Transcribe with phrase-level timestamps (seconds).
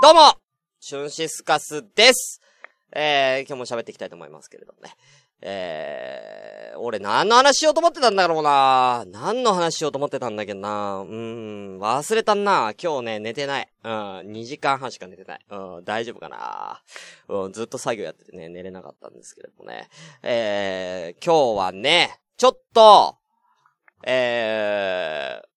[0.00, 0.20] どうも
[0.78, 2.40] シュンシスカスです。
[2.92, 4.94] えー、今日も喋っていきたいと思いますけれどもね。
[5.40, 13.68] えー、俺何の話しようと思ってたんだろうな何の話しようと思ってたんだけどなうーん、忘れたんな今日ね、寝てない。
[13.82, 15.44] うん、2時間半しか寝てない。
[15.50, 16.80] うん、大丈夫かな
[17.26, 19.88] うん、ずっと作業やっててね、寝れなかったんですけれどもね。
[20.22, 23.16] えー、今日はね、ちょっと、
[24.06, 25.48] えー、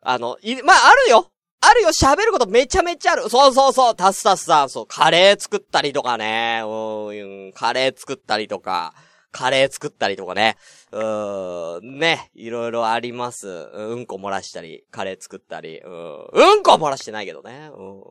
[0.00, 3.28] あの、い、まあ、あるよあるよ、喋ることめちゃめちゃある。
[3.28, 8.94] そうそうそう、タスタスさん、そう、カレー作ったりとかね、うん、カレー作ったりとか、
[9.32, 10.56] カレー作ったりとかね、
[10.92, 13.48] うーん、ね、いろいろあります。
[13.48, 18.02] うんこ漏らしたり、カレー作ったり、うん、うんこ漏らしてないけどね、うん。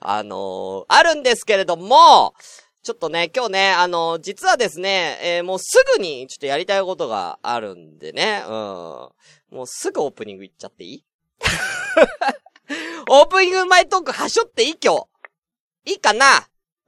[0.00, 2.34] あのーあるんですけれども、
[2.82, 8.52] ちょっとね、今日ね、あのー実はですね、えーもうすぐにちょっとやりたいことがあるんでね、うん。
[8.52, 9.12] も
[9.64, 11.04] うすぐオープニング行っちゃっていい？
[13.08, 15.92] オープニング前トークはしょっていい今日。
[15.92, 16.26] いいかな？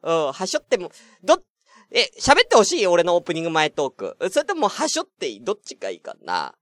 [0.02, 0.90] うん、はしょっても、
[1.22, 1.42] ど、
[1.90, 2.86] え、喋ってほしい？
[2.86, 4.16] 俺のオープニング前トーク。
[4.30, 5.44] それともはしょっていい？
[5.44, 6.54] どっちがいいかな？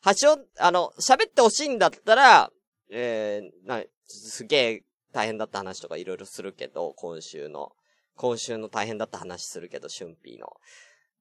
[0.00, 2.50] はしょ、あの、喋ってほしいんだったら、
[2.90, 7.72] えー、な、すげえ大変だった話とかいろいろするけど、今週の。
[8.16, 10.56] 今週の大変だった話するけど、春ピーの。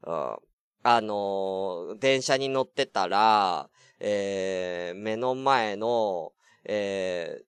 [0.04, 0.38] うん。
[0.84, 3.70] あのー電車に乗ってたら、
[4.00, 6.32] えー、目の前の、
[6.68, 7.44] えー、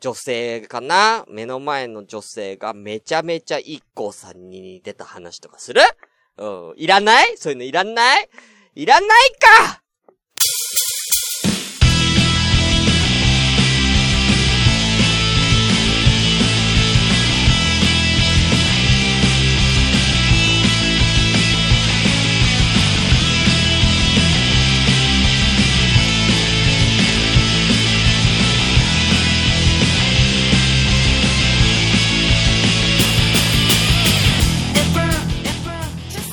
[0.00, 1.24] 女性かな？
[1.28, 5.80] 目の前の女性がめちゃめちゃ一行さんに似てた話とかする？
[6.36, 6.74] うん。
[6.76, 7.36] いらない？
[7.38, 8.28] そういうのいらない？
[8.74, 9.08] いらない
[9.66, 9.83] か！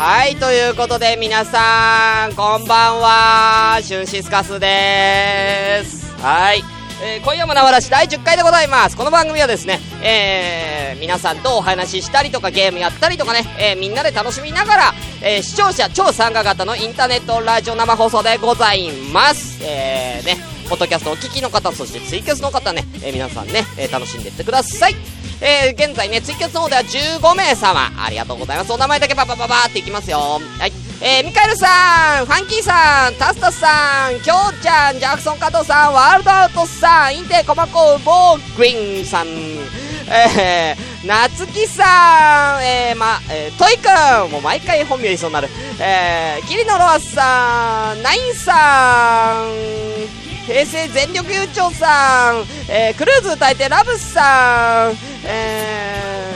[0.03, 6.15] はい、ということで皆さん、こんばんは、シュンシスカスです。
[6.15, 6.63] はい。
[7.03, 8.97] えー今夜もなわらし第10回でございます。
[8.97, 19.63] この番組はですね、えー、皆さんとお話ししたりとかゲームやったりとかね、えーみんなで楽しみながら、え視聴者超参加型のインターネットラジオ生放送でございます。
[19.63, 20.37] えー、ね、
[20.67, 25.20] ポッドキャストお聞きの方、そしてツイキャスの方ね、え皆さんね、え楽しんでいってください。
[25.41, 28.71] えー、現在ね、ツイキャスの方では15名様、ありがとうございます。
[28.71, 30.19] お名前だけパパパパっていきますよ。
[30.59, 30.71] はい。
[31.01, 45.49] えー、ミカエルさん、ファンキーさん、タスタスさん、キョウちゃん、ジャクソン加藤さん、ワールドアウトさん、インテコマコウボーグリンさん、えー、なつきさん、えー、ま、えー、トイくん、もう毎回本名言いそうになる。
[45.79, 54.93] えー、キリノロアさん、ナインさん、平成全力優勝さん、えー、クルーズ歌えてラブスさん、
[55.25, 56.33] え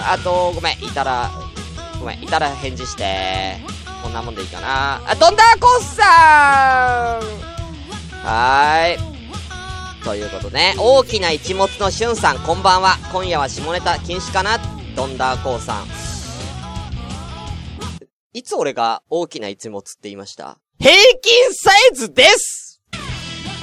[0.00, 1.30] ー、あと、ごめん、いたら、
[1.98, 3.56] ごめん、いたら返事して。
[4.02, 5.00] こんなもんでいいかな。
[5.04, 6.06] あ、ドンダーコースさん
[8.24, 8.98] はーい。
[10.04, 12.98] ということね、大きな一物のしゅんさん、こんばんは。
[13.10, 14.60] 今夜は下ネタ禁止かな？
[14.94, 15.86] ドンダーコーさん。
[18.32, 20.58] いつ俺が大きな一物って言いました？
[20.78, 22.55] 平均サイズです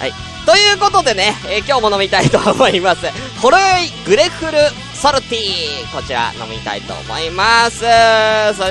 [0.03, 0.13] はい。
[0.45, 3.05] ということでね、えー今日も飲みたいと思います。
[3.39, 4.51] ほろ酔いグレフル
[4.93, 5.95] ソルティー。
[5.95, 7.79] こちら飲みたいと思います。
[7.79, 7.91] それ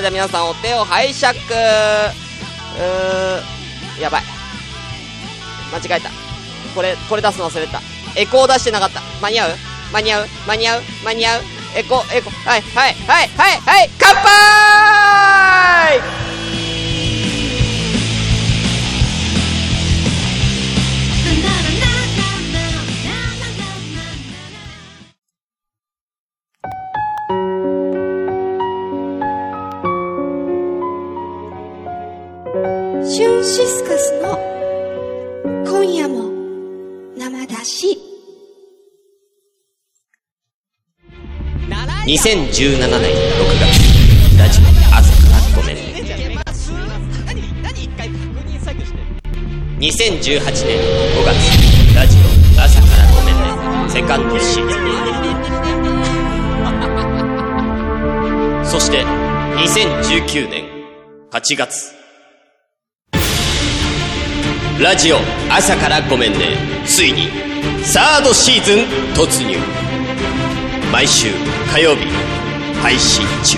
[0.02, 1.38] では皆さんお手を拝借。
[1.38, 4.22] うー、やばい。
[5.72, 6.10] 間違えた。
[6.74, 7.80] これ、これ出すの忘れた。
[8.14, 9.00] エコー出してなかった。
[9.22, 9.56] 間に合う？
[9.94, 10.28] 間に合う？
[10.46, 10.82] 間に合う？
[11.02, 11.42] 間に合う？
[11.74, 14.22] エコ、エコ、はい、はい、はい、はい、はい、乾杯
[42.04, 42.18] 2017年
[42.82, 43.78] 6月
[44.36, 45.82] ラジオ朝からごめんね
[49.78, 50.80] 2018年
[51.14, 51.38] 5月
[51.94, 52.22] ラジオ
[52.60, 53.42] 朝からごめんね
[53.88, 54.74] セカンドシーズ
[58.64, 60.64] ンそして2019年
[61.30, 61.92] 8月
[64.82, 67.28] ラジオ朝からごめんねついに
[67.84, 68.78] サードシーズン
[69.14, 69.91] 突入
[70.92, 71.28] 毎週
[71.72, 72.04] 火曜日
[72.82, 73.56] 配信中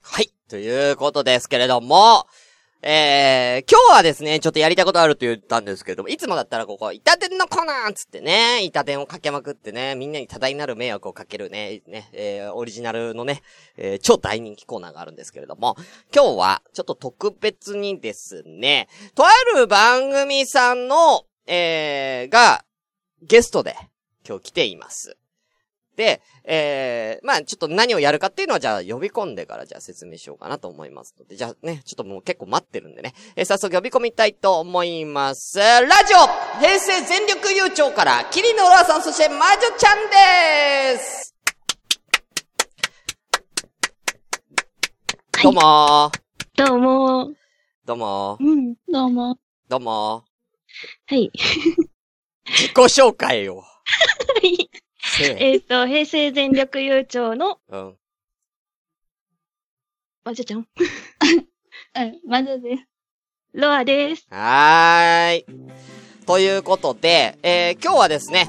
[0.00, 0.32] はい。
[0.48, 2.26] ということですけれども、
[2.80, 13.42] えー、今日はですね、ちょっとやりたいことあると言ったんですけれども、いつもだったらここ、板伝のコーナーつってね、板伝をかけまくってね、みんなに多大なる迷惑をかけるね、ね、えー、オリジナルのね、
[13.76, 15.76] えー、超大人気コーナーがあるんですけれども、
[16.14, 22.64] 今日は、ちょっと特別にですね、とある番組さんの、えー、が、
[23.22, 23.74] ゲストで、
[24.26, 25.16] 今日来ています。
[25.96, 35.58] で、えー、まあちょっと何をやるかっていうのはじゃあ呼び込んでからじゃあ説明しようかなと思いますので、じゃあね、ちょっともう結構待ってるんでね、えー早速呼び込みたいと思います。
[35.58, 41.34] ラジオ平成全力優勝から、キリノラさん、そして魔女ちゃんです
[45.42, 46.66] どうもー。
[46.66, 47.34] どうも。
[47.84, 48.44] どうもー。
[48.44, 49.38] うん、どうも。
[49.68, 50.27] どうも
[51.06, 51.30] はい。
[51.34, 51.38] ー。
[52.46, 53.62] 自己紹介を。
[55.00, 55.52] せえ。
[55.52, 57.96] えっ、と、平成全力優勝の、うん。
[60.24, 60.60] まじゃちゃん。
[60.60, 60.62] う
[62.04, 62.84] ん、まずです。
[63.54, 64.26] ロアです。
[64.30, 65.46] はーい。
[66.26, 68.48] ということで、えー、今日はですね、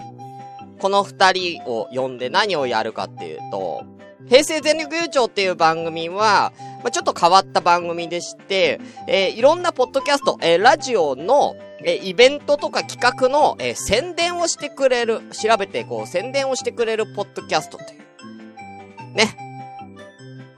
[0.79, 3.83] この二人を呼んで何をやるかっていうと、
[4.27, 6.51] 平成全力優勝っていう番組は、
[6.83, 19.15] まあ、ちょっと変わった番組でして、えーいろんなポッドキャスト、えーラジオの、えーイベントとか企画の、えー宣伝をしてくれる、調べてこう宣伝をしてくれるポッドキャストという。
[19.15, 19.35] ね。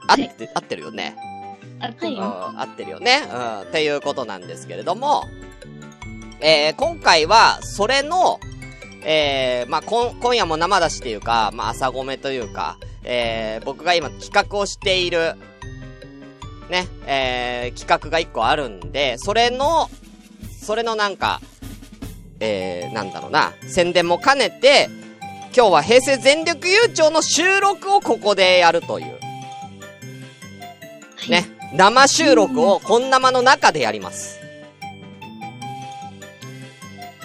[0.08, 1.16] 合って、合ってるよね。
[1.26, 1.32] うん
[1.82, 2.52] あとよ。
[2.56, 3.22] 合ってるよね。
[3.28, 3.60] うん。
[3.62, 5.24] っていうことなんですけれども、
[6.40, 8.38] えー、今回は、それの、
[9.04, 15.34] えー、まあ、こん、今夜も生出しっていうか、まあ、朝ごめというか、えー、僕が今企画をしている、
[16.70, 19.90] ね、えー、企画が一個あるんで、それの、
[20.62, 21.40] それのなんか、
[22.40, 24.88] えー、なんだろうな、宣伝も兼ねて、
[25.54, 29.18] 今日は平成全力優勝の収録をここでやるという。
[31.28, 31.46] ね。
[31.74, 34.38] 生収録を本生の中でやります。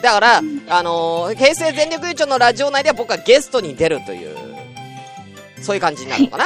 [0.02, 4.36] だから、あのー平成全力優勝のラジオ内では僕はゲストに出るという、
[5.62, 6.44] そういう感じになるのかな、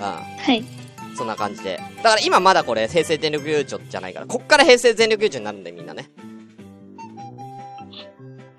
[0.00, 0.60] はい。
[0.60, 1.16] うん。
[1.16, 1.80] そんな感じで。
[2.02, 6.10] だから今まだこれ平成全力優勝じゃないから、こっから平成全力優勝になるんでみんなね。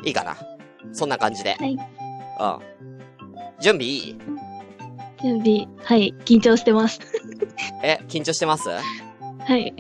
[0.04, 0.38] いいかな
[0.94, 1.56] そんな感じで。
[1.60, 1.72] はい。
[1.74, 1.80] うん。
[3.62, 4.16] 準備いい？
[5.22, 5.68] 準備。
[5.84, 6.14] はい。
[6.26, 7.00] 緊張してます。
[7.84, 8.70] え、緊張してます？
[8.70, 8.82] は
[9.50, 9.70] い。
[9.70, 9.76] うん。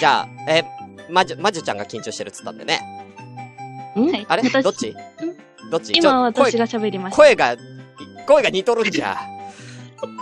[0.00, 0.64] じゃあ、え、
[1.10, 2.80] まじゅ、まじゅちゃんが緊張してるっつったんでね。
[3.96, 4.06] ん？
[4.10, 4.42] はいあれ？
[4.44, 4.62] 私？
[4.62, 4.94] どっち？
[5.70, 5.92] どっち？
[5.96, 7.16] 今私が喋りました。
[7.16, 7.56] 声が、
[8.26, 9.16] 声が似とるんじゃ。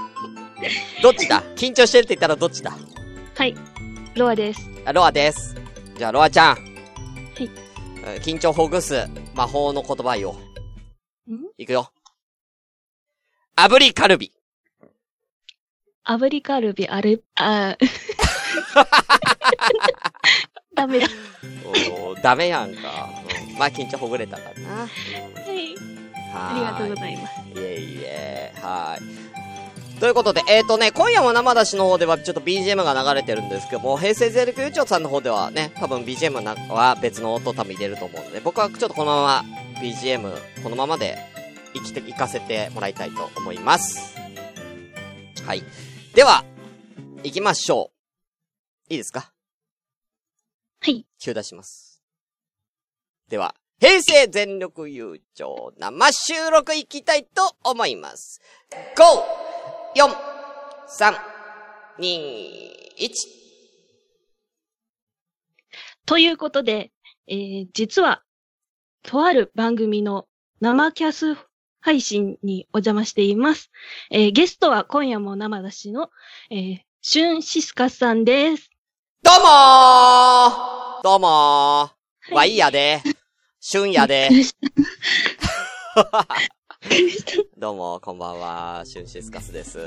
[1.02, 1.42] どっちだ？
[1.56, 2.72] 緊張してるって言ったらどっちだ？
[3.34, 3.54] はい。
[4.14, 4.70] ロアです。
[4.86, 5.54] あロアです。
[5.98, 6.56] じゃあ、ロアちゃん。
[8.14, 10.36] 緊張ほぐす魔法の言葉よ。
[11.28, 11.34] ん？
[11.58, 11.90] いくよ。
[13.56, 14.32] 炙りカルビ。
[16.04, 17.86] 炙りカルビ、あれ、あー
[20.74, 21.06] ダメだ。
[21.66, 23.08] おー、ダメやんか。
[23.50, 24.68] うん、まあ、緊張ほぐれたからな。
[24.76, 24.88] は
[25.52, 25.74] い。
[26.32, 27.40] はありがとうごいざいます。
[27.40, 29.35] いえいえ、はい。
[29.98, 39.44] ということで、えっ、ー、とね、今夜も生出しの方ではちょっと BGM が流れてるんですけども、平成全力優勝さんの方ではね、多分 BGM なは別の音多分入れると思うので、僕はちょっとこのまま
[39.80, 41.16] BGM このままで
[41.72, 44.16] 生きて、行かせてもらいたいと思います。
[45.46, 45.62] はい。
[46.14, 46.44] では、
[47.22, 47.90] 行きましょ
[48.90, 48.92] う。
[48.92, 49.32] いいですか？
[50.80, 51.06] はい。
[51.18, 52.02] 急出します。
[53.30, 58.40] では、平成全力優勝生収録いきたいと思います。
[58.94, 60.14] 5、4、
[60.88, 61.14] 3、
[61.98, 63.10] 2、1。
[66.04, 66.92] ということで、
[67.26, 68.22] えー、実は、
[69.02, 70.28] とある番組の
[70.60, 71.38] 生キャス
[71.80, 73.70] 配信にお邪魔しています。
[74.10, 76.10] えー、ゲストは今夜も生出しの、
[76.50, 78.68] えー、シュンシスカスさんです。
[79.22, 83.00] どうもーどうもー、ワイやで。
[83.60, 84.28] シュンやで。
[87.58, 88.82] どうも、こんばんは。
[88.84, 89.78] シュンシスカスです。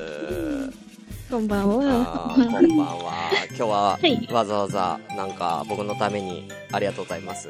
[1.30, 2.34] こんばんは。
[2.36, 3.32] こんばんは。
[3.50, 7.50] 今日ははい、わざわざ、なんか、僕のために、ありがとうございます。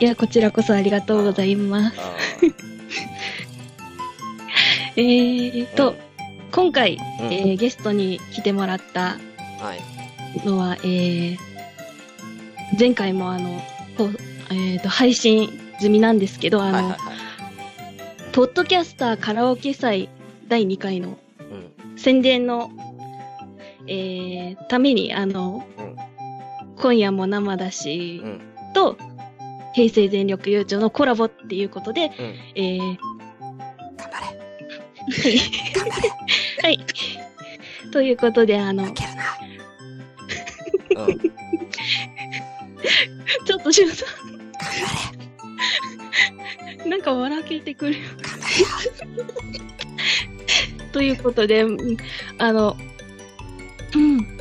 [0.00, 1.96] いや、こちらこそありがとうございます。
[1.98, 2.16] あ
[4.96, 5.94] えーと、
[6.52, 9.18] 今回、ーうんえーゲストに来てもらった
[9.60, 9.80] はい。
[10.46, 11.36] のは、えー、
[12.78, 13.60] 前回もあの、
[14.50, 15.48] えーと、配信
[15.80, 17.00] 済みなんですけど、あの、はいはいはい。
[18.38, 20.08] ポッドキャスターカラオケ祭
[20.46, 21.98] 第2回のうん。
[21.98, 22.70] 宣伝の、
[23.88, 25.96] えー、ために、あの、うん
[26.80, 28.40] 今夜も生だしうん。
[28.74, 28.96] と、
[29.74, 32.12] 平成全力優勝のコラボっていうことで、うん。
[32.54, 34.26] えー、頑張れ。
[36.62, 36.76] はい。
[36.76, 36.86] はい。
[37.90, 38.86] ということで、あの。
[38.94, 44.08] ちょっとしゅんさん。
[46.88, 48.06] なんか笑けてくるよ。
[50.92, 51.96] ということで、うん
[52.38, 52.76] あの、
[53.94, 54.38] うん。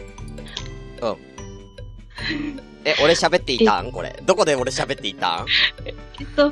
[2.86, 3.92] え、俺喋っていたん？
[3.92, 4.18] これ。
[4.26, 5.46] どこで俺喋っていたん？
[5.86, 5.92] え
[6.24, 6.52] っと、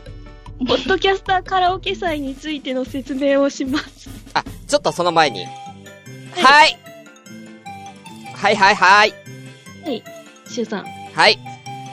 [0.68, 4.10] ポッドキャスターカラオケ祭についての説明をします。
[4.34, 5.46] あ、ちょっとその前に。
[6.36, 6.78] はい。
[8.34, 9.14] はいはいはい。
[10.50, 10.86] しゅんさん。
[10.86, 11.40] はい。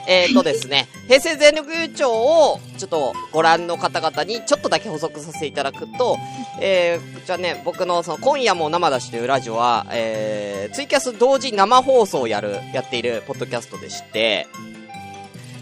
[0.09, 6.17] えーとですね、平成全力優勝を、ちょっとご覧の方々にちょっとだけ補足させていただくと、
[6.59, 14.47] えー、じゃあね、僕のその、今夜も生出しというラジオは、えー、ツイキャス同時生放送をやる、やっているポッドキャストでして、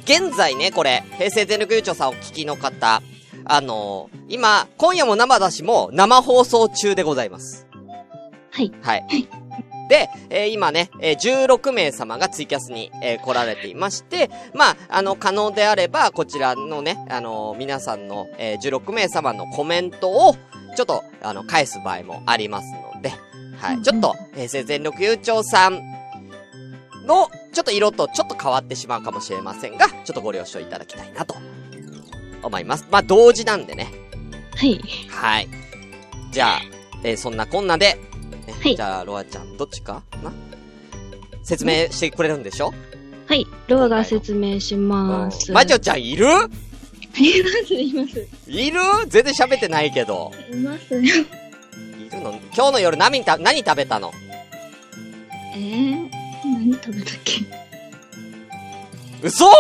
[0.06, 3.04] 現在ね、これ、平成全力優勝さんをお聞きの方、
[3.46, 7.68] あのー今、今夜も生出しも生放送中でございます。
[8.50, 8.72] はい。
[8.82, 9.41] はい。
[9.92, 20.38] で、えー今ね、えー16名様がツイキャスに、えー来られていまして、まあ、あの、可能であれば、こちらのね、あのー皆さんの、えー16名様のコメントを、
[20.78, 23.12] ちょっと、あの、返す場合もありますので、
[23.58, 23.82] はい。
[23.82, 25.82] ちょっと、平成全力優勝さん
[27.06, 31.36] の、ちょっと色とちょっと変わってしまうかもしれませんが、ちょっとご了承いただきたいなと、
[32.44, 32.88] 思います。
[32.90, 33.92] まあ、同時なんでね。
[34.56, 34.80] はい。
[35.10, 35.50] はい。
[36.32, 36.62] じゃあ、
[37.04, 37.98] えーそんなこんなで、
[38.52, 40.32] ねはいじゃあ、ロアちゃん、どっちかな？
[41.44, 42.74] 説明してくれるんでしょ？
[43.28, 43.46] はい。
[43.68, 45.50] ロアが説明します。
[45.50, 46.26] うんマジョちゃんいる？
[46.26, 48.28] います、います。
[48.48, 48.80] いる？
[49.08, 50.32] 全然喋ってないけど。
[50.52, 51.02] います。
[51.02, 51.26] いる
[52.22, 52.40] の？
[52.56, 54.12] 今日の夜何た、何食べたの？
[55.56, 56.10] えー、
[56.46, 57.42] 何食べたっけ？
[59.24, 59.46] 嘘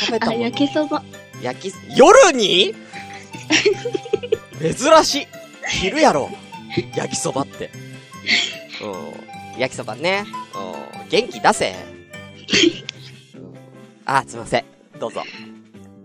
[0.00, 1.02] 食べたあ、焼きそば。
[1.42, 2.74] 焼き、夜に？
[4.60, 5.26] 珍しい。
[5.68, 6.30] 昼やろ。
[6.96, 7.70] 焼きそばって。
[8.82, 9.60] うん。
[9.60, 10.24] 焼きそばね。
[10.54, 11.08] うん。
[11.08, 11.70] 元気出せ。
[11.70, 12.02] うん
[14.04, 14.64] あ、すいません。
[14.98, 15.22] どうぞ。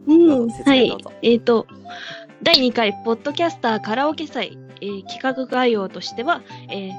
[0.07, 0.49] うん。
[0.49, 0.95] はい。
[1.21, 1.67] えっ、と、
[2.43, 6.93] 第2回、ポッドキャスターカラオケ祭、えー企画概要としては、えー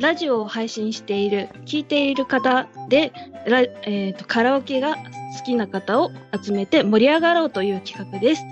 [0.00, 3.12] ラジオを配信している、聞いている方で、
[3.46, 6.10] ラえーとカラオケが好きな方を
[6.42, 8.42] 集めて盛り上がろうという企画です。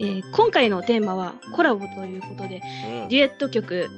[0.00, 2.62] えー今回のテーマはコラボということで、
[3.02, 3.08] うん。
[3.08, 3.90] デュエット曲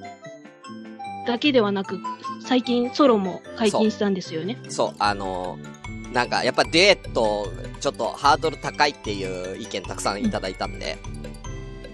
[1.26, 2.00] だけではなく、
[2.40, 4.58] 最近ソロも解禁したんですよね。
[4.68, 5.82] そう、あのー
[6.12, 10.98] なんか、やっぱデュエット、ちょっとハードル高いっていう意見たくさんいただいたんで、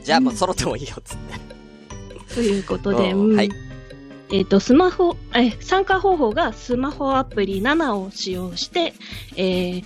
[0.02, 1.18] じゃあもうソロでもいいよ、つっ
[2.28, 2.34] て。
[2.34, 3.36] ということで、うん。
[3.36, 3.50] はい。
[4.30, 8.92] えっ、と、スマホ、え、参加方法がスマホアプリ7を使用して、
[9.36, 9.84] えー、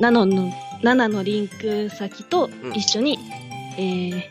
[0.00, 3.18] 7の、7のリンク先と一緒に、
[3.78, 4.22] えー、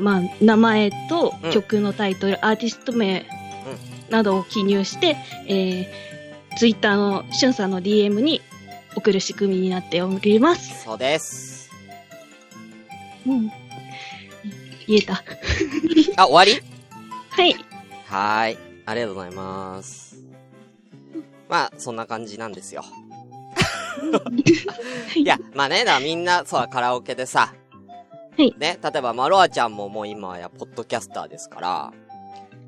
[0.00, 3.26] まあ、名前とうん曲のタイトル、アーティスト名
[4.10, 8.40] などを記入して、えー、ツイッターのしゅんさんの DM に
[8.96, 10.84] 送る仕組みになっております。
[10.84, 11.70] そうです。
[13.26, 13.48] うん。
[14.86, 15.22] 言えた。
[16.16, 16.62] あ、終わり？
[17.30, 17.54] はい。
[18.06, 18.58] はーい。
[18.86, 20.16] ありがとうございます。
[21.48, 22.84] まあ、そんな感じなんですよ。
[25.14, 27.52] いや、まあね、だからみんな、そう、カラオケでさ、
[28.38, 31.92] はいね、例えば、まロアちゃんももう今や、ポッドキャスターですから、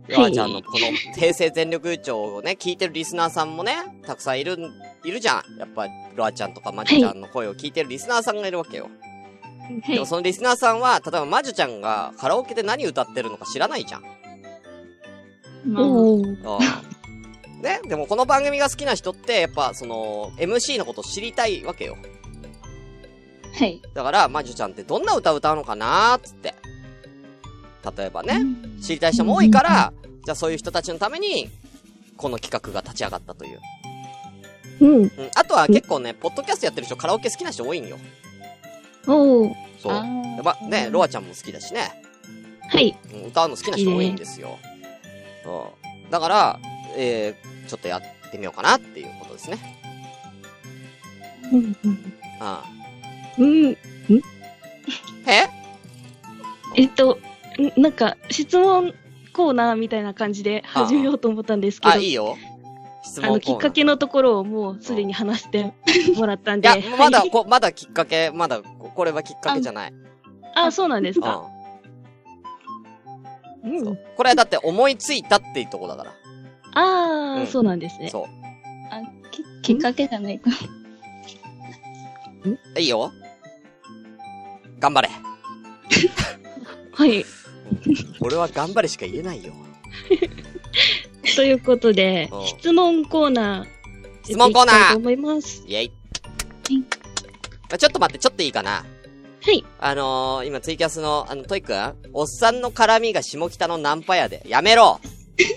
[0.08, 4.58] ロアちゃんのこの、平成全力優勝をね、聞いてるリスナーさんもね、たくさんいる、
[5.04, 5.58] いるじゃん。
[5.58, 5.86] やっぱ、
[6.16, 8.84] ロアちゃんとかマジちゃんの声を聞いてるリスナーさんがいるわけよ。
[8.84, 9.00] はい
[9.86, 14.02] でもそのリスナーさんは、例えばマジちゃんがカラオケで何歌ってるのか知らないじゃん。
[15.64, 21.96] まあ、ね、でもこの番組が好きな人って、やっぱその、MC のこと知りたいわけよ。
[23.52, 23.80] はい。
[23.94, 26.54] だから、まじゅちゃんってどんな歌歌うのかなーっつって。
[27.96, 28.42] 例えばね、
[28.82, 29.92] 知りたい人も多いから、
[30.24, 31.50] じゃあそういう人たちのために、
[32.16, 33.60] この企画が立ち上がったという。
[34.80, 35.02] うん。
[35.02, 35.10] うん。
[35.34, 37.98] あとは結構ね、ポッドキャストやってる人、カラオケ好きな人多いんよ。
[39.06, 39.92] おーそう。
[39.92, 42.02] あやっぱね、ロアちゃんも好きだしね。
[42.68, 42.96] はい。
[43.14, 44.58] うん歌うの好きな人多いんですよ。
[45.46, 46.10] うん。
[46.10, 46.60] だから、
[46.96, 49.80] えー、ちょっとやってみようかなっていうことですね。
[51.52, 51.76] うん
[52.40, 52.79] あうん。
[53.38, 53.76] うん。
[55.26, 55.48] あえ？
[56.76, 57.18] えっと、
[57.76, 58.94] んなんか、質問
[59.32, 62.36] コーナーみたいな感じで始めようと思ったんですけど、あ、いいよ。
[63.02, 65.72] 質あの、問コーナーきっかけのところをもうすでに話して
[66.16, 66.68] もらったんで。
[66.68, 69.92] いや、まだ、はいこ、まだきっかけ、まだ、ここれはきっかけじゃない？
[70.54, 71.44] あ、そうなんですうか。
[73.64, 73.96] うん。
[74.16, 76.12] これはだって思いついたっていうとこだから。
[76.72, 78.10] あー、うんそうなんですね。
[78.10, 78.26] そ
[78.90, 80.50] あききっかけがないと。
[82.44, 82.80] う。
[82.80, 83.12] いいよ。
[84.80, 85.10] 頑張れ。
[86.92, 87.24] はい。
[88.20, 89.52] 俺は頑張れしか言えないよ。
[91.24, 94.24] と ということでうん、質問コーナー。
[94.24, 95.62] 質問コーナー思います。
[95.66, 95.92] イェイ。
[97.72, 98.84] あちょっと待って、ちょっといいかな。
[99.42, 99.64] はい。
[99.78, 104.42] あのー、今ツイキャスの、あの、トイくんおっさんの絡みが下北のナンパやで。
[104.46, 105.00] やめろ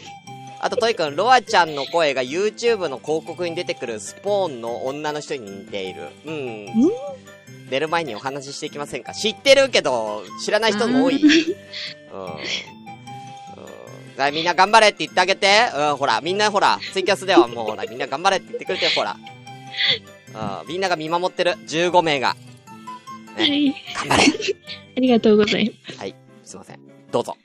[0.62, 6.04] あとトイくん、ロアちゃんの声が YouTube の広告に出てくるスポーンの女の人に似ている。
[6.26, 6.68] うん？
[7.74, 9.14] 寝る前にお話ししていきませんか？
[9.14, 11.16] 知ってるけど、知らない人も多い。
[11.16, 11.30] うん。
[14.28, 15.48] うみんな頑張れって言ってあげて。
[15.76, 19.18] うん、ほら、みんなほら、ツイキャスではもうほら、みんな頑張れって言ってくれて、ほら。
[20.62, 21.54] うん、みんなが見守ってる。
[21.68, 22.36] 15名が。
[23.36, 23.74] はい。
[23.96, 24.24] 頑張れ
[24.98, 26.00] ありがとうございます。
[26.00, 26.80] はい、すいません。
[27.12, 27.36] どうぞ。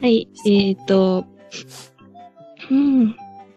[0.00, 0.26] はい。
[0.46, 1.26] えっ、と、
[2.70, 3.14] うん。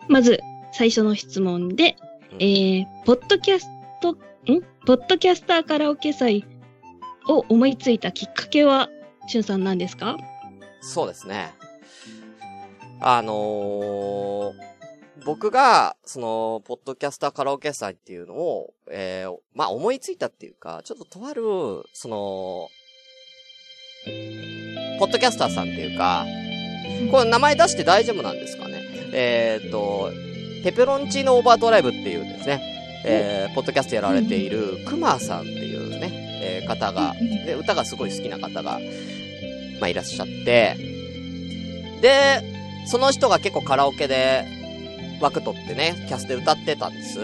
[0.09, 0.41] まず、
[0.73, 1.95] 最初の質問で、
[2.39, 3.67] えー、ポッドキャス
[4.01, 4.17] ト、ん？
[4.87, 6.45] ポッドキャスターカラオケ祭
[7.27, 8.87] を思いついたきっかけは、
[9.27, 10.15] しゅんさん何ですか？
[10.79, 11.51] そうですね。
[13.01, 14.53] あのー、
[15.25, 21.41] 僕が、その、ポッドキャスターカラオケ祭っていうのを、えー、まあ、思いついたっていうか、ちょっととある、
[21.91, 22.69] その、
[24.99, 26.25] ポッドキャスターさんっていうか、
[27.11, 28.81] これ名前出して大丈夫なんですかね？
[29.11, 30.11] えっ、と、
[30.63, 36.11] ペペロンチーノオーバードライブっていうですね、えー、ポッドキャストやられている、クマさんっていうね、
[36.41, 38.79] えー方が、で、歌がすごい好きな方が、
[39.79, 40.75] まあ、いらっしゃって、
[42.01, 42.41] で、
[42.85, 44.45] その人が結構カラオケで
[45.21, 47.19] 枠取ってね、キャスで歌ってたんです。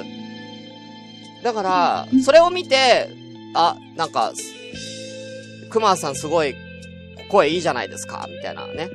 [1.44, 3.10] だから、それを見て、
[3.54, 4.34] あ、なんか、
[5.70, 6.56] クマさんすごい
[7.30, 8.90] 声いいじゃないですか、みたいなね、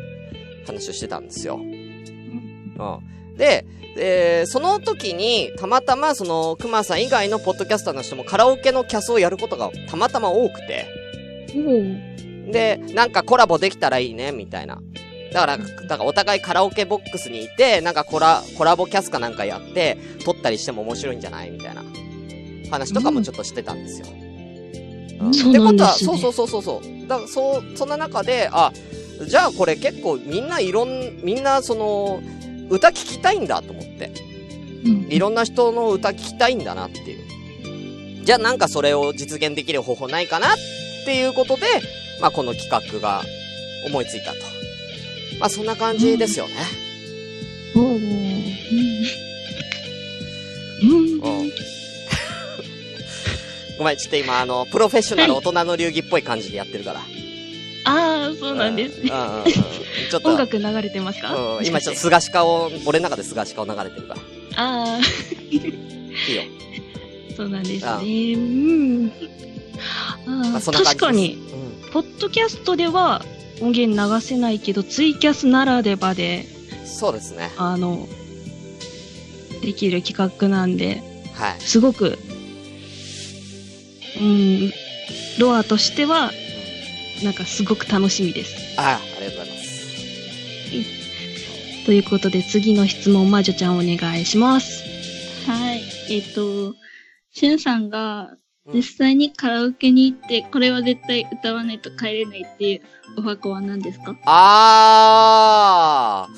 [0.67, 1.57] 話をしてたんですよ。
[1.57, 3.18] うん。
[3.39, 3.65] で、
[3.97, 10.87] えーその時に、たまたまその、クマさん以外のポッドキャスターの人もカラオケのキャスをやることがたまたま多くて、
[11.55, 14.81] おで、なんかコラボできたらいいね、みたいな。
[15.33, 21.83] だから、だからお互いカラオケボックスにいて、なんかコラ、コラボキャスかなんかやって、撮ったりしても面白いんじゃないみたいな
[22.71, 24.07] 話とかもちょっとしてたんですよ。
[24.11, 24.19] うん
[25.31, 27.09] ってことは、そうそうそうそうそう。
[27.09, 28.73] だから、そう、そんな中で、あ、
[29.27, 32.21] じゃあこれ結構みんないろん、みんなその、
[32.69, 34.11] 歌聞きたいんだと思って。
[34.85, 38.25] うんいろんな人の歌聞きたいんだなっていう。
[38.25, 40.57] じゃあなんかそれを実現できる方法ないかなっ
[41.05, 41.63] ていうことで、
[42.21, 43.23] まあこの企画が
[43.87, 44.39] 思いついたと。
[45.41, 46.55] まあそんな感じですよね。
[47.75, 47.85] うん。
[50.83, 51.53] うん。
[53.79, 57.01] ごめん、ちょっと今あの、プロフェッショナル大人の流儀っぽい感じでやってるから。
[58.35, 59.11] そうなんですね。
[60.11, 61.57] ちょっと、音楽流れてますか？
[61.59, 64.21] うん、今ちょっとスガシカを、俺の中でスガシカを流れてるから。
[64.57, 65.01] ああ、
[65.51, 66.43] いいよ。
[67.37, 67.89] そうなんですね。
[67.89, 68.03] あう
[70.31, 70.57] ん。
[70.57, 71.39] あ確かに、
[71.89, 73.25] うポッドキャストでは
[73.61, 76.47] 音源流せないけど、ツイキャスならではで、
[76.85, 76.87] ん。
[76.87, 77.51] そうですね。
[77.57, 78.09] あの、
[79.63, 81.03] できる企画なんで、
[81.35, 81.61] はい。
[81.61, 82.19] すごく、
[84.21, 84.73] うん、
[85.39, 86.33] ロアとしては、
[87.23, 88.75] なんかすごく楽しみです。
[88.79, 89.79] あありがとうございます。
[91.87, 94.85] ということで、次の質問、魔女ちゃんお願いします。
[95.51, 95.83] はい。
[96.11, 96.75] えっ、と、
[97.33, 98.35] しゅんさんが
[98.67, 102.83] うん実際にカラオケに行って、これは絶対歌わないと帰れないっていう
[103.17, 104.15] お箱は何ですか？
[104.27, 106.35] あー、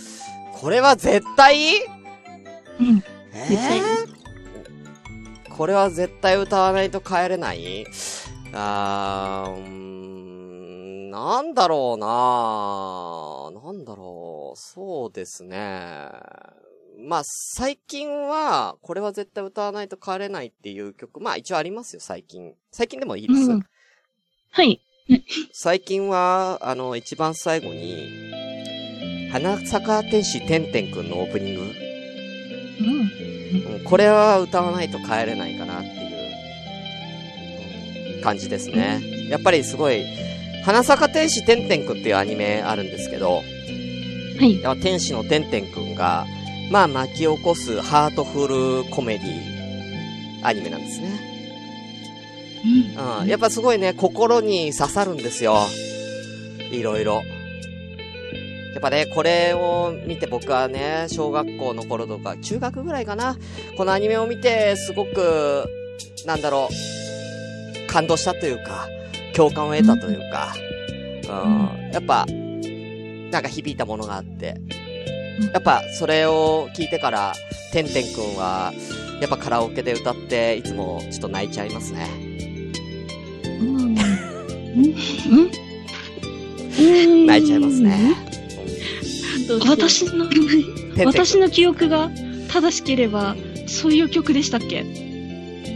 [0.56, 1.58] これは絶対？
[2.78, 3.02] うん。
[3.34, 3.82] え絶対ー、
[5.56, 7.84] これは絶対歌わないと帰れない？
[8.52, 9.89] あー、うーん
[11.10, 14.58] なんだろうななんだろう。
[14.58, 16.08] そうですね。
[16.98, 22.54] まあ、最近は、これは絶対歌わないと帰れないっていう曲、まあ一応ありますよ、最近。
[22.70, 23.50] 最近でもいいです。
[23.50, 23.66] うん
[24.52, 24.80] はい。
[25.52, 28.08] 最近は、あの、一番最後に、
[29.30, 31.60] 花坂天使てんてんくんのオープニング。
[31.60, 31.68] うん。
[33.74, 35.92] うんこれは歌わないと帰れないかなってい
[38.20, 39.00] う感じですね。
[39.28, 40.04] やっぱりすごい、
[40.64, 43.42] 花坂天使てんてんくんっていうアニメあるんですけど、は
[44.44, 44.80] い。
[44.80, 46.26] 天使のてんてんくんが、
[46.70, 48.46] まあ巻き起こすハートフ
[48.84, 51.08] ルコメディアニメなんですね。
[53.22, 53.26] うん。
[53.26, 55.58] やっぱすごいね、心に刺さるんですよ。
[56.70, 57.22] いろいろ。
[58.72, 63.36] やっぱね、これを見て僕はね、小学校の頃とか、中学ぐらいかな。
[63.76, 65.64] このアニメを見て、すごく、
[66.24, 68.88] なんだろう、感動したというか、
[69.34, 70.54] 共感を得たというか、
[71.28, 71.90] うん。
[71.92, 72.26] やっぱ、
[73.30, 74.56] なんか響いたものがあって、
[75.52, 77.32] やっぱそれを聞いてから、
[77.72, 78.74] てんてんくんは、
[79.20, 82.08] やっぱカラオケで歌って、いつもちょっと泣いちゃいますね。
[83.60, 83.94] うん。
[83.94, 84.08] 泣
[87.26, 88.14] 泣いちゃいますね。
[89.68, 90.26] 私の、
[91.04, 92.10] 私の記憶が
[92.52, 94.84] 正しければ、そういう曲でしたっけ？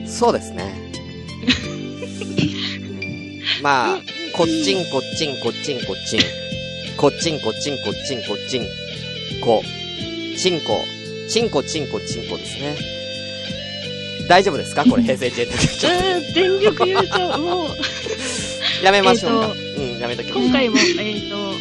[0.07, 0.84] そうですね。
[3.65, 3.99] まあ、
[4.37, 6.21] こっちんこっちんこっちんこっちん。
[6.99, 8.67] こっちんこっちんこっちんこっちん。
[9.41, 9.63] こ、
[10.37, 10.85] ちんこ、
[11.31, 12.77] ちんこちんこちんこですね。
[14.29, 14.85] 大丈夫ですか？
[14.85, 17.77] これ 平成 J うーん、全力優勝、もう、
[18.85, 19.55] やめましょうか。
[19.57, 20.45] えうん、やめときましょう。
[20.45, 21.55] 今回も、えっ、と、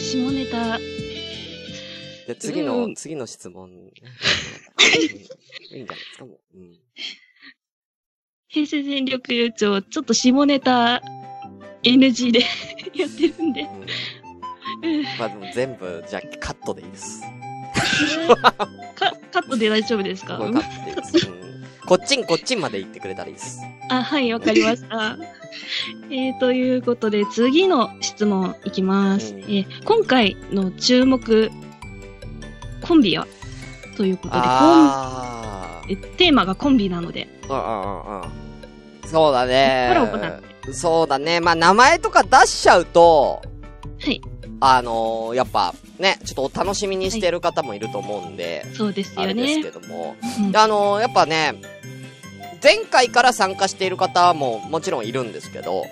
[0.00, 0.78] 下ネタ、
[2.28, 3.68] で次の、うん次の質問。
[3.70, 4.08] う んいいんじゃ
[5.74, 6.24] ないですか？
[6.24, 6.58] もう。
[6.58, 6.78] うん。
[8.48, 11.02] 平成全力優勝、ちょっと下ネタ
[11.86, 12.40] NG で
[12.94, 13.62] やってるんで。
[13.62, 13.86] うん
[15.18, 17.22] まあでも全部、じゃあカットでいいです。
[18.42, 18.52] か
[19.32, 20.36] カットで大丈夫ですか？
[20.38, 21.28] カットでいいです。
[21.28, 21.46] うん
[21.86, 23.60] こっちんこっちんまで言ってくれたらいいです。
[23.90, 25.16] あ、はい、わかりました。
[26.10, 29.34] えー、ということで、次の質問いきます。
[29.34, 31.48] うんえー今回の注目
[32.82, 33.28] コンビは？
[33.96, 39.08] ということで、コンテーマがコンビなので、うんうんうんうん。
[39.08, 39.86] そうだね。
[39.90, 40.40] コラボだ
[40.72, 41.40] そうだね。
[41.40, 43.42] まあ、名前とか出しちゃうと、
[44.00, 44.20] はい、
[44.60, 49.62] あのーやっぱね、ちょっとお楽しみにしてる方もいると思うんで、そうですよあれですね。
[49.62, 50.16] けども。
[50.40, 51.54] うんあのーやっぱね、
[52.62, 55.86] 前回から参加している方ももちろんいるんですけど、は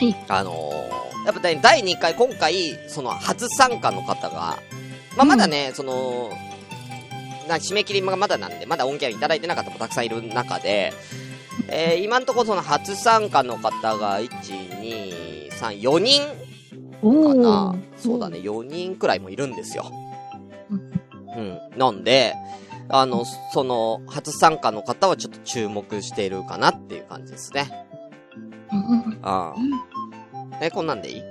[0.00, 4.58] い、あのーやっぱね、第2回、今回、その初参加の方が、
[5.16, 6.30] まあ、まだね、その、
[7.48, 10.92] な締め切りがまだなんで、まだ音源いただいてなかったもたくさんいる中で、
[11.68, 14.28] えー、今のところその初参加の方が、1、
[14.80, 16.22] 2、3、4人
[17.02, 17.98] おかなー。
[17.98, 19.90] そうだね、4人くらいもいるんですよ。
[20.70, 20.80] うん
[21.36, 21.40] う
[21.76, 21.78] ん。
[21.78, 22.34] なんで、
[22.88, 27.70] あの、その、初参加の方はちょっと注目しているかなっていう感じですね。
[28.72, 30.58] うんうんああ。
[30.60, 31.22] え、こんなんでいい？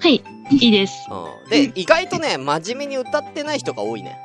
[0.00, 0.94] はい、いいです。
[1.10, 1.50] うん。
[1.50, 4.16] で、意外とね、真面目に歌ってない人が多いね。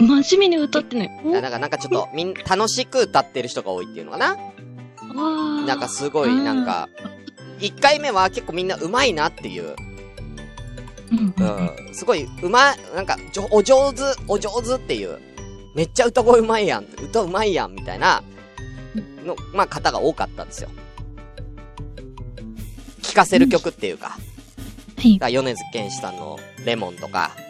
[0.00, 1.10] 真面目に歌ってない。
[1.24, 4.36] なんか、なんかちょっと、みん、楽しく歌ってる人が多いっていうのかな。
[5.10, 5.14] お
[5.66, 6.88] なんかすごい、なんか、
[7.58, 9.76] 一回目は結構みんな上手いなっていう、
[11.12, 11.90] うんううん。
[11.90, 15.18] ん、すごい、うま、なんか、じょお上手、お上手っていう、
[15.74, 18.22] めっちゃ歌声上手いやん、歌上手いやん、みたいな、
[19.26, 20.70] の、まあ、方が多かったんですよ。
[23.02, 24.16] 聴かせる曲っていうか、
[24.96, 25.32] はい。
[25.32, 27.49] 米津玄師さんのレモンとか、うん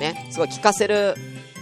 [0.00, 1.14] ね、すごい聴かせる、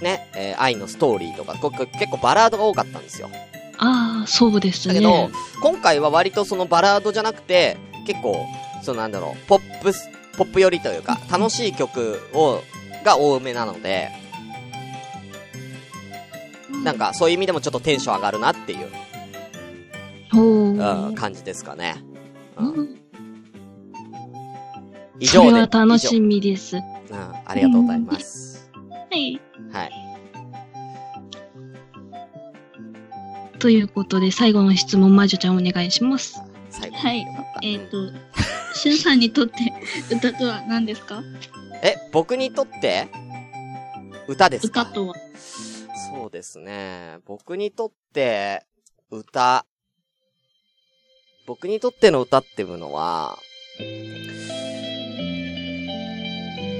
[0.03, 3.31] ね、えー愛のストーリーとか、結構バラードが多かったんですよ。
[3.79, 4.95] ああ、そうですね。
[4.95, 5.31] だけど、
[5.61, 8.47] 今回は割とそのバラードじゃなくて、結構、
[8.83, 12.63] そのなんだろう、ポップス、ポップ寄りというか、楽しい曲を、
[13.05, 14.11] が多めなので、
[16.85, 18.89] なんかそういう意味でもちょっとテンション上がるなっていう、
[20.35, 21.97] おうん、ー感じですかね。
[22.59, 22.97] う、うんん
[25.19, 25.49] 以上で。
[25.51, 26.77] それは楽し以みです。
[27.15, 28.71] は上うん、ありがとうございます。
[29.17, 29.41] い。
[29.73, 29.91] はい。
[33.59, 36.43] ということで、最後の質問、魔女ちゃんお願いします。
[36.71, 36.97] 最後。
[36.97, 37.27] はい。
[37.63, 38.13] えっ、と、
[38.75, 39.55] しゅんさんにとって
[40.15, 41.23] 歌とは何ですか？
[41.83, 43.09] え、僕にとって、
[44.29, 44.83] 歌ですか？
[44.83, 45.15] 歌とは。
[46.11, 47.19] そうですね。
[47.25, 48.67] 僕にとって、
[49.11, 49.65] 歌。
[51.47, 53.39] 僕にとっての歌っていうのは、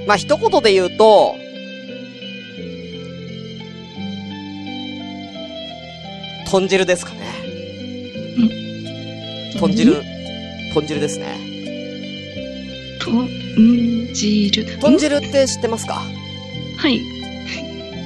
[0.07, 1.35] まあ、一言で言うと、
[6.49, 7.17] 豚汁ですかね。
[9.59, 10.01] 豚汁、
[10.73, 11.37] 豚汁ですね。
[13.01, 13.27] と、ん
[14.13, 14.65] 汁。
[14.79, 16.01] 豚汁って知ってますか？
[16.77, 17.01] はい。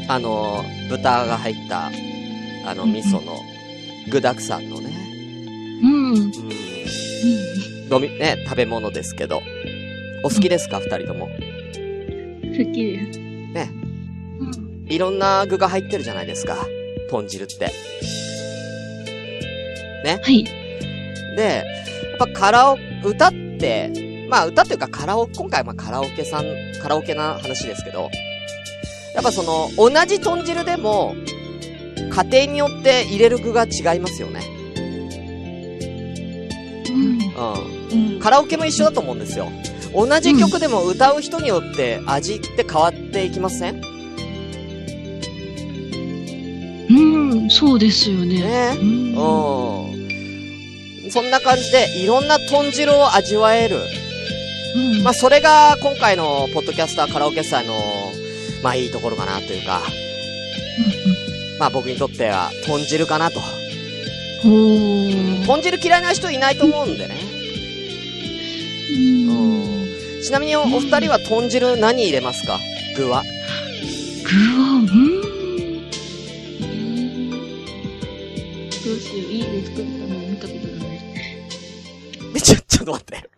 [0.07, 1.91] あの、豚が入った、
[2.65, 3.39] あの、うん味噌の、
[4.09, 4.89] 具沢山のね、
[5.83, 6.13] うん。
[6.13, 6.31] うん、
[7.93, 9.43] 飲み、ね、食べ物ですけど。
[10.23, 11.29] お好きですか、二人とも。
[12.51, 13.19] 好きです。
[13.19, 16.67] うんいろんな具が入ってるじゃないですか。
[17.09, 17.71] 豚汁って。
[20.21, 20.43] はい。
[21.37, 21.61] で、や
[22.15, 26.45] っぱカラオ、歌って、まあ歌っていうかカラオ、今回はまあカラオケさん、
[26.81, 28.09] カラオケな話ですけど、
[29.15, 31.15] やっぱその、同じ豚汁でも、
[32.09, 34.41] 家庭によって入れる具が違いますよね。
[36.89, 36.97] うん。
[36.97, 38.13] うん。
[38.13, 38.19] うん。
[38.19, 39.49] カラオケも一緒だと思うんですよ。
[39.93, 43.81] 同じ曲でも歌う人によって味って変わっていきません？
[46.89, 46.93] う
[47.45, 48.41] ん、そうですよね。
[48.41, 49.15] ねうん
[51.05, 51.11] うん。
[51.11, 53.81] そんな感じで、いろんな豚汁を味わえる。
[54.75, 57.73] うんまあ、それが今回のポッドキャスターカラオケ祭の、
[58.63, 59.81] まあ、いいところかなというか、
[61.59, 63.41] まあ、僕にとっては豚汁かなと。
[64.43, 67.30] 豚汁嫌いな人いないと思うんでね。
[70.31, 72.57] ちなみにおお二人は豚汁何入れますか？
[72.95, 73.21] 具は。
[73.21, 73.25] ー、
[74.79, 74.87] うん。
[74.87, 74.93] ど
[78.93, 81.01] うしよう、家で作ったのを見たことがない。
[82.33, 83.29] え、ちょ、ちょっと待って。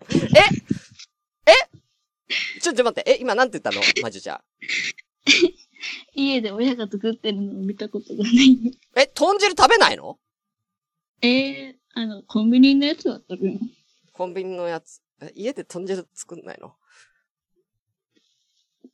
[1.48, 1.54] ええ？
[2.62, 3.12] ちょ、っと待って。
[3.12, 3.82] え、今なんて言ったの？
[4.04, 4.42] まじゅちゃん。
[6.14, 8.78] 家で親が作ってるのを見たことがない。
[8.98, 10.20] え、豚汁食べないの？
[11.24, 13.40] えー、あの、コンビニのやつだったら、
[14.12, 15.02] コンビニのやつ。
[15.24, 16.76] え、家で豚汁作んないの？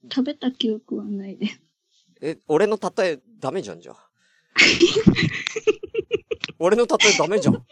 [0.03, 1.61] 食べた記憶はないです。
[2.21, 4.09] え、俺の例えダメじゃんじゃあ。
[6.59, 7.65] 俺の例えダメじゃん。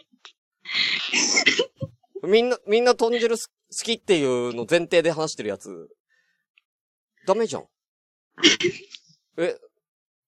[2.24, 5.88] みんな、みんな豚汁す好きっていうの前提で話してるやつ。
[7.26, 7.66] ダメじゃん。
[9.36, 9.58] え、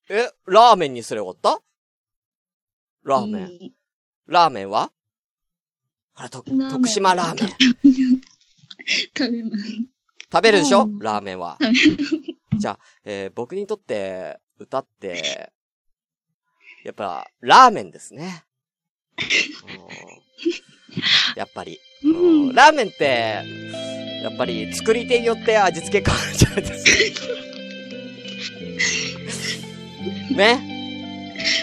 [0.09, 1.63] え、ラーメンにすればよかった？
[3.03, 3.47] ラーメン。
[3.47, 3.73] ン。
[4.27, 4.93] ラーメンは？
[6.15, 7.55] あれ、と、徳島ラーメン。
[9.17, 9.65] 食べます。
[10.33, 10.83] 食べるでしょ？
[10.85, 11.59] うんラーメンは。
[12.57, 15.51] じゃあ、えー僕にとって、歌って、
[16.85, 18.45] やっぱ、ラーメンですね。
[19.19, 19.25] うん
[21.37, 21.79] やっぱり。
[22.55, 23.43] ラーメンって、
[24.23, 27.27] やっぱり作り手によって味付け変わるじゃないですか。
[30.37, 30.55] ね？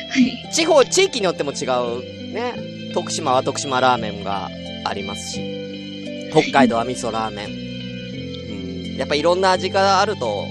[0.09, 0.53] はい。
[0.53, 2.33] 地方、地域によっても違う。
[2.33, 2.91] ね。
[2.93, 4.49] 徳島は徳島ラーメンが
[4.85, 7.66] ありますし、北海道は味噌ラーメン。
[8.97, 8.99] うん。
[8.99, 10.45] やっぱいろんな味があると、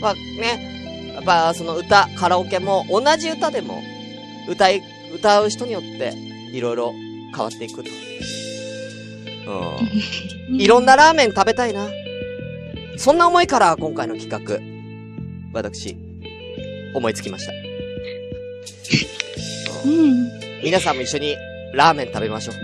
[0.00, 3.82] まあね、やっぱその歌、カラオケも同じ歌でも、
[4.48, 4.82] 歌い、
[5.14, 6.12] 歌う人によって、
[6.52, 6.92] いろいろ
[7.34, 7.90] 変わっていくと。
[10.50, 10.60] うん。
[10.60, 11.88] いろんなラーメン食べたいな。
[12.96, 14.60] そんな思いから今回の企画、
[15.52, 15.96] 私、
[16.94, 17.52] 思いつきました。
[19.84, 20.30] うん。
[20.62, 21.36] 皆さんも一緒に
[21.72, 22.54] ラーメン食べましょう。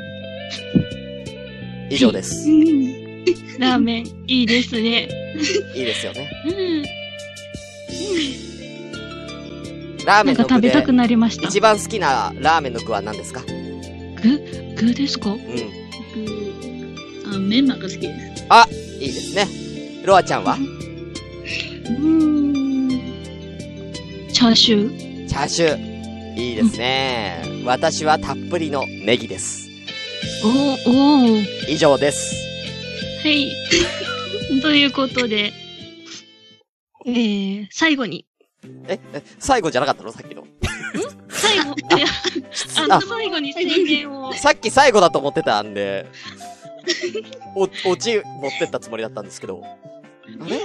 [1.90, 2.48] 以上です。
[2.48, 3.01] いうん。
[3.58, 5.08] ラーメン、いいですね。
[5.74, 6.30] いですよね。
[6.46, 6.82] うん。
[10.04, 11.46] ラーメンの具で食べたくなりました。
[11.46, 13.44] 一番好きなラーメンの具は何ですか？
[14.22, 14.40] 具
[14.76, 15.30] 具ですか？
[15.30, 15.38] うん。
[15.38, 15.48] 僕、
[17.36, 18.44] あ、メンマが好きです。
[18.48, 18.66] あ、
[19.00, 19.46] いいですね。
[20.04, 20.54] ロアちゃんは？
[20.54, 20.60] うー
[22.98, 23.02] ん。
[24.32, 25.92] チャーシューチャーシュー。
[26.36, 27.44] いいですね。
[27.64, 29.70] 私はたっぷりのネギです。
[30.44, 31.46] おー、おー。
[31.68, 32.34] 以上です。
[33.22, 33.52] はい。
[34.62, 35.52] ということで、
[37.06, 38.26] えー、最後に、
[38.88, 40.12] え、え最後じゃなかったの？
[40.12, 40.44] さっきの。
[41.28, 42.06] 最後、 いや、
[42.78, 46.06] あの、最後に宣伝を、さっき最後だと思ってたんで、
[47.54, 49.62] お、オチ持ってったつもりだったんですけど。
[49.64, 50.60] あれ？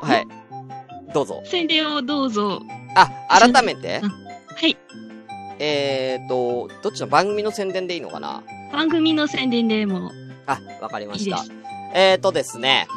[0.00, 0.26] はい。
[1.12, 1.42] どうぞ。
[1.46, 2.62] 宣伝をどうぞ。
[2.94, 4.00] あ、改めて？
[4.02, 4.76] うんはい。
[5.60, 8.42] えーと、どっちの番組の宣伝でいいのかな？
[8.72, 10.12] 番組の宣伝でも
[10.48, 11.50] あ、わかりましたいい。
[11.94, 12.88] えーとですね、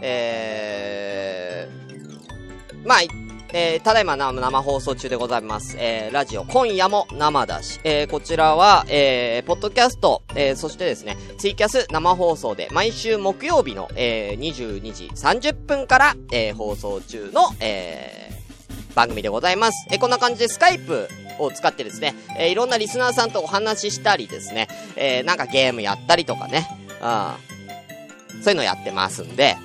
[0.00, 3.08] えー、まあ、い
[3.52, 5.76] えー、ただいまな生放送中でございます。
[5.78, 19.86] えー、ラジオ、今夜も生だし、えー、こちらは、えー、ポッドキャスト、えー、そしてですね、ツイキャス生放送で、毎週木曜日の、えー、22時30分から、えー、放送中の、えー、番組でございます。
[19.90, 26.68] えー、こんな感じでスカイプを使ってですね、えー、いろんなリスナーさんとお話ししたりですね、えー、なんかゲームやったりとかね、
[27.02, 28.42] うん。
[28.42, 29.56] そういうのやってますんで、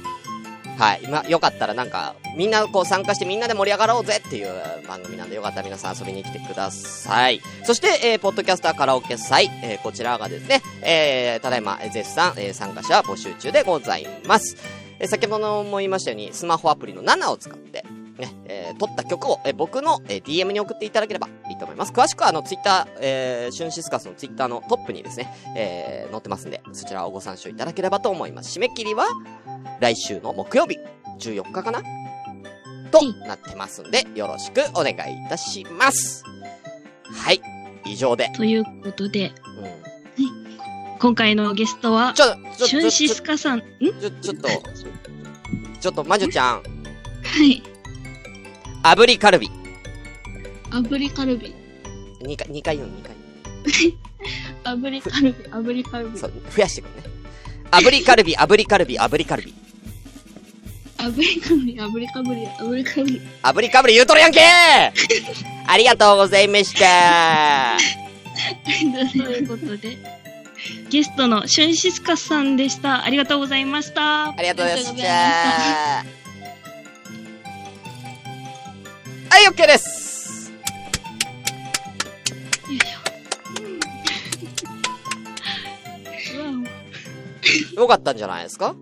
[0.78, 1.02] はい。
[1.04, 4.52] 今、よかったらなんか、みんなこう参加してみんなで盛り上がろうぜっていう
[4.88, 7.42] 番組なんで、よかったら皆さん遊びに来てください。
[7.64, 14.58] そして、えー、ポッドキャスターカラオケ祭、えー、こちらがですね、えー、ただいま、絶賛、えー、参加者は募集中でございます。
[15.00, 17.86] えー、先ほども言いましたように、スマホアプリの7を使って、
[18.18, 21.92] ね、えー、撮った曲を、えー、僕の、えー、DM に送っていただければいいと思います。
[21.92, 28.58] 詳しくは、あの、ツイッター、えー、シュンシスカスのツイッターのトップにですね、えー、載ってますんで、そちらをご参照いただければと思います。
[28.58, 29.08] 締め切りは、
[29.80, 30.80] 来週の木曜日、
[31.20, 31.82] 14日かな？
[32.92, 36.24] となってますんで、よろしくお願いいたします。
[37.12, 37.42] はい。
[37.86, 38.30] 以上で。
[38.36, 39.84] ということで、うん。
[41.00, 42.26] 今回のゲストはち、ょ、
[42.58, 43.62] ちょ、シュンシスカさん、ん？
[43.62, 44.48] ちょ、ちょっと、
[45.82, 46.64] ちょっと、まじょちゃん、は
[47.46, 47.62] い。
[48.84, 49.50] 炙りカルビ。
[50.70, 51.56] 炙りカルビ。
[52.22, 53.16] 2回、2回言うの、2回。
[54.76, 56.28] 炙りカルビ、炙りカルビそ。
[56.28, 57.04] う、増やしてくるね。
[57.72, 59.54] 炙りカルビ、炙りカルビ、炙りカルビ。
[60.98, 63.22] 炙りカルビ、炙りカルビ、炙りカルビ。
[63.42, 64.44] 炙りかぶり言うとるやんけー
[65.68, 67.78] ありがとうございました
[69.12, 69.98] ということで、
[70.90, 73.04] ゲストのシュンシスカさんでした。
[73.04, 74.30] ありがとうございました。
[74.30, 76.23] ありがとうございました
[79.34, 80.52] はい、OK です
[82.70, 87.82] よいしょ。
[87.82, 88.76] よかったんじゃないですか？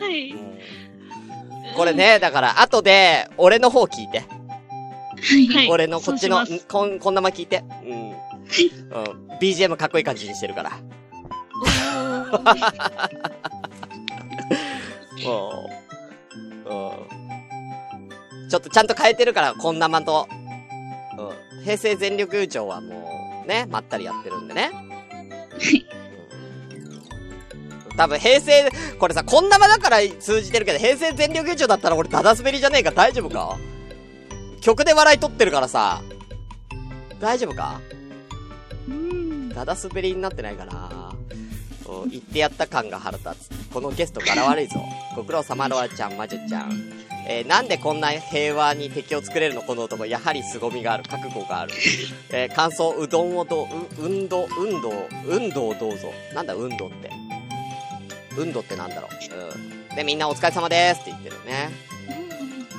[0.00, 0.30] はい。
[0.32, 0.58] うん
[1.76, 4.18] これね、だから、後で、俺の方聞いて。
[4.20, 5.68] はい。
[5.70, 7.62] 俺のこっちの、こん、こんなま聞いて。
[7.84, 8.10] うん。
[8.10, 8.16] うん。
[9.38, 10.72] BGM かっこいい感じにしてるから。
[16.66, 16.74] うん。
[16.74, 16.74] う
[17.24, 17.27] ん。
[18.48, 20.28] ちょっとちゃんと変えてるから、こんなまと。
[21.18, 21.64] うん。
[21.64, 24.70] 平成全力優勝はもう、ね、まったりやってるんでね。
[24.72, 24.88] うん
[27.96, 32.92] 多分平成、これさ、こんなまだから通じてるけど、平成全力優勝だったら俺ダダ滑りじゃねえか？
[32.92, 33.58] 大丈夫か？
[34.60, 36.00] 曲で笑い取ってるからさ。
[37.18, 37.80] 大丈夫か？
[38.86, 39.48] うん。
[39.48, 41.12] ダダ滑りになってないかな？
[41.88, 43.50] うん言ってやった感が腹立つ。
[43.72, 44.80] このゲスト柄悪いぞ。
[45.16, 46.92] ご苦労様ロアちゃん、魔女ちゃん。
[47.26, 49.62] えーなんでこんな平和に敵を作れるの？
[49.62, 50.06] この男。
[50.06, 51.04] やはり凄みがある。
[51.04, 51.72] 覚悟がある。
[52.30, 53.66] えー感想、うどんをどう、
[54.02, 56.12] う、運動、運動、運動をどうぞ。
[56.34, 57.10] なんだ、運動って？
[58.36, 59.10] 運動ってなんだろう？
[59.90, 59.96] うん。
[59.96, 61.70] で、みんなお疲れ様ですって言ってるね。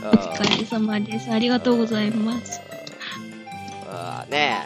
[0.01, 0.09] うん。
[0.09, 1.29] お疲れ様です。
[1.31, 2.61] ありがとうございます。
[3.85, 4.31] うん。
[4.31, 4.65] ね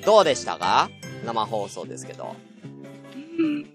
[0.00, 0.04] え。
[0.06, 0.88] どうでしたか
[1.26, 2.34] 生放送ですけど。
[3.38, 3.66] うん。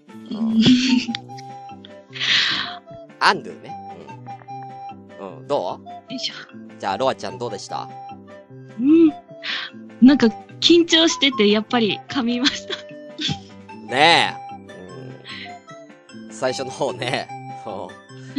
[3.20, 3.70] アンドゥね。
[5.20, 5.38] うん。
[5.38, 5.46] うん。
[5.46, 6.34] どよいしょ。
[6.54, 7.88] うじゃあ、ロアちゃんどうでした？
[8.78, 9.12] うん。
[10.06, 10.26] なんか、
[10.60, 12.74] 緊張してて、やっぱり噛みました。
[13.86, 14.56] ねえ。
[16.18, 16.32] うん。
[16.32, 17.28] 最初の方ね。
[17.64, 17.92] そは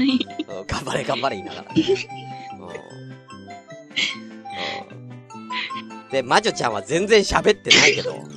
[0.03, 0.19] い。
[0.47, 0.59] う。
[0.59, 1.83] うん頑張れ頑張れ言いながらね。
[2.59, 2.67] うん。
[2.67, 2.69] う
[6.05, 6.09] ん。
[6.11, 8.13] で、魔女ちゃんは全然喋ってないけど。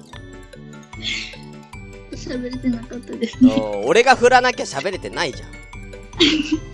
[2.12, 3.56] 喋れてなかったですうね。
[3.56, 5.50] ん俺が振らなきゃ喋れてないじゃん。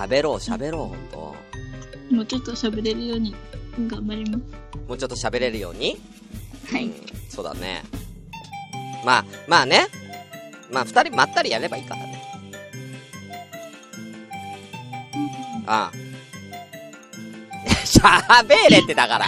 [0.00, 1.34] 喋ろう喋ろう、ほんと。
[2.14, 3.34] もうちょっと喋れるように
[3.86, 4.44] 頑張ります。
[4.88, 6.00] もうちょっと喋れるように？
[6.70, 6.94] はいうん。
[7.28, 7.82] そうだね。
[9.04, 9.86] まあ、まあね。
[10.70, 12.22] まあ、二人まったりやればいいからね。
[15.66, 15.96] ああ。
[17.90, 19.26] 喋れってだから。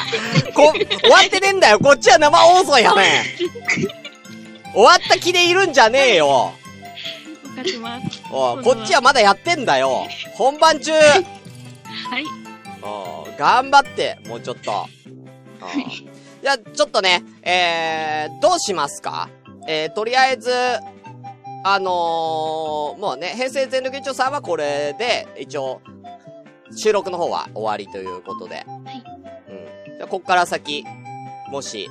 [0.55, 1.79] こ、終わってねえんだよ。
[1.81, 3.25] こっちは生放送やね
[4.73, 6.55] 終わった気でいるんじゃねえよ。
[7.63, 8.23] わかります。
[8.33, 10.07] おいこっちはまだやってんだよ。
[10.35, 10.93] 本番中。
[10.99, 12.25] はい。
[12.83, 14.87] おい頑張って、もうちょっと。
[15.61, 16.09] おい
[16.43, 19.29] じゃあ、ちょっとね、えー、どうしますか？
[19.69, 20.51] えー、とりあえず、
[21.65, 25.81] あのー、もうね、平成全力一応さんはこれで、一応、
[26.75, 28.57] 収録の方は終わりということで。
[28.57, 28.67] はい。
[29.49, 29.97] うん。
[29.99, 30.85] じゃあ、こっから先、
[31.49, 31.89] もし、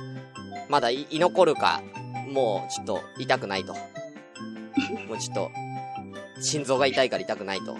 [0.68, 1.80] まだい居残るか、
[2.28, 3.74] もう、ちょっと、痛くないと。
[5.08, 5.52] もうちょっと、
[6.40, 7.76] 心臓が痛いから痛くないと。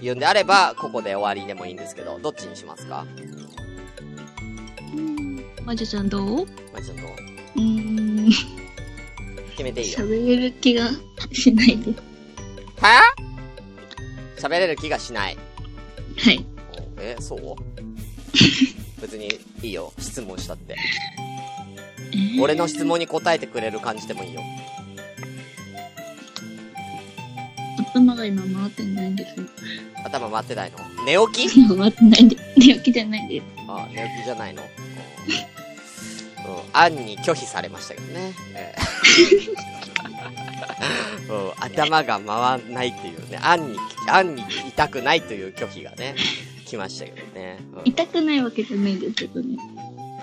[0.00, 3.06] 言うんであれば、ここで終わりでもいいんですけど、どっちにしますか？
[5.64, 6.46] まじちゃんどう？
[6.72, 7.02] まあ、ちょっと、
[7.56, 7.58] う？
[7.58, 8.30] ーん。
[9.52, 9.92] 決めていい？
[9.92, 9.98] よ。
[10.00, 10.90] 喋れる気が
[11.32, 12.02] しないです。
[12.80, 13.00] は？
[14.36, 15.38] 喋れる気がしない？
[16.18, 16.44] はい。
[16.98, 17.40] おえ、そう？
[19.00, 19.28] 別に
[19.62, 19.92] いいよ。
[19.98, 20.76] 質問したって。
[22.40, 24.42] 俺の質問に答えてくれる感じでもいいよ。
[27.94, 29.36] 頭が今回ってないんです。
[30.04, 30.78] 頭回ってないの？
[31.06, 31.60] 寝起き？
[31.60, 33.44] 今回ってないんで、寝起きじゃないです。
[33.68, 34.62] あ寝起きじゃないの？
[36.46, 36.54] うん。
[36.56, 38.32] うん、案に拒否されましたけどね。
[38.56, 38.82] ええ
[41.30, 43.78] うん、頭が回んないっていうね、案に、
[44.10, 46.16] 案に痛くないという拒否がね、
[46.66, 47.58] 来ましたけどね。
[47.76, 49.56] うん痛くないわけじゃないですけどね。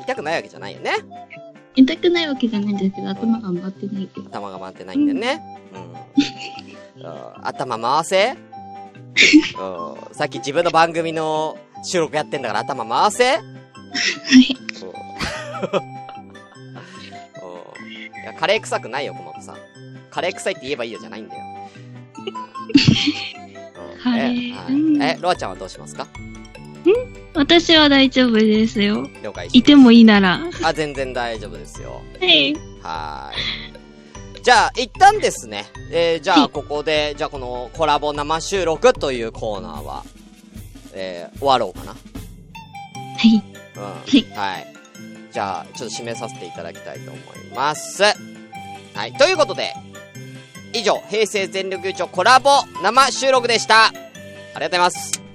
[0.01, 0.91] 痛くないわけじゃないよね。
[1.73, 4.27] 痛くないわけじゃないんですけど、頭が回ってないけど。
[4.27, 5.41] 頭が回ってないんだよね。
[5.73, 5.93] うん。
[7.03, 8.31] うん頭回せ？
[8.31, 10.15] うん。
[10.15, 13.37] さっき自分の番組の収録やってんだから頭回せ？
[13.37, 14.55] はい。
[18.23, 19.57] や、カレー臭くないよ、小本さん。
[20.09, 21.43] カレー臭いって言えばいいよじゃないんだよ。
[24.05, 24.53] うんはい
[25.01, 26.07] え、ロアちゃんはどうしますか？
[27.35, 29.07] 私は大丈夫ですよ。
[29.23, 30.39] 了解いてもいいなら。
[30.63, 32.01] あ、全然大丈夫ですよ。
[32.19, 32.55] はい。
[32.81, 33.70] はーい。
[34.43, 40.03] じゃあ、一旦ですね、えー、じゃあ、ここで、じゃあ、このコラボ生収録というコーナーは、
[40.93, 41.91] えー、終わろうかな。
[41.91, 41.97] は
[43.23, 43.43] い。
[43.75, 43.83] うん。
[43.83, 44.67] はいはい。
[45.31, 48.03] じゃあ、ちょっと締めさせていただきたいと思います。
[48.03, 49.13] はい。
[49.13, 49.75] ということで、
[50.73, 52.49] 以上、平成全力優勝コラボ
[52.81, 53.85] 生収録でした。
[53.85, 55.30] ありがとうございます。